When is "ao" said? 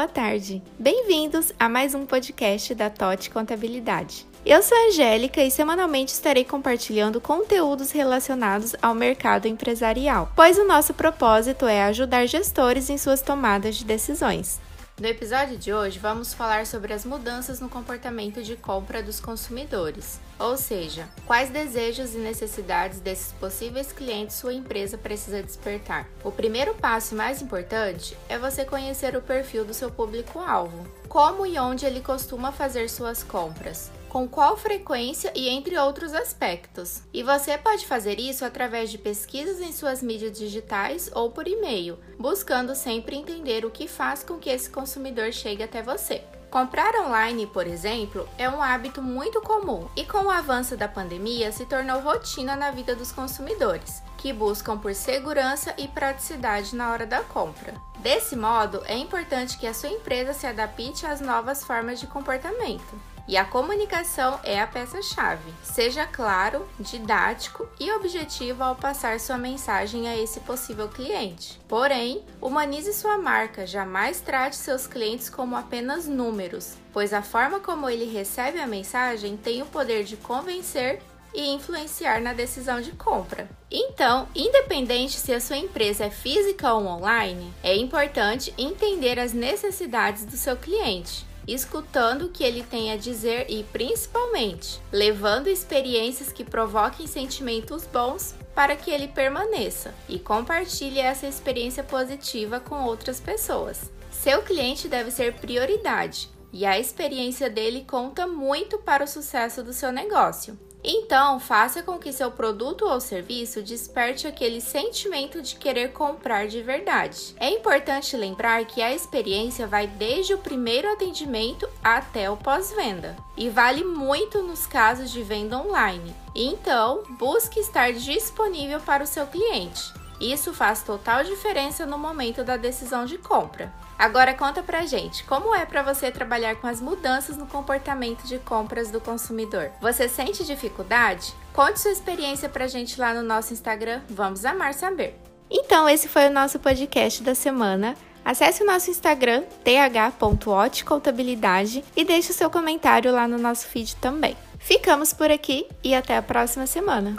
8.80-8.94, 68.64-68.74